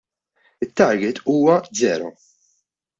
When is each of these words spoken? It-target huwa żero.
It-target 0.63 1.17
huwa 1.25 1.55
żero. 1.77 2.09